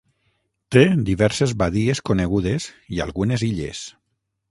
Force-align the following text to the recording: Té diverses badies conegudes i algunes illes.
Té 0.75 0.81
diverses 1.09 1.53
badies 1.63 2.01
conegudes 2.11 2.67
i 2.97 3.03
algunes 3.07 3.45
illes. 3.49 3.83